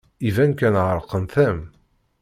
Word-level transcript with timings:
Iban 0.27 0.51
kan 0.59 0.75
ɛerqent-am. 0.87 1.59